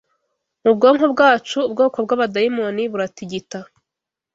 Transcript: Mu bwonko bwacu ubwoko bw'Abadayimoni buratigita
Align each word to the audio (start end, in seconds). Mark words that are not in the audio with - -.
Mu 0.63 0.71
bwonko 0.77 1.05
bwacu 1.13 1.57
ubwoko 1.69 1.97
bw'Abadayimoni 2.05 2.83
buratigita 2.91 3.59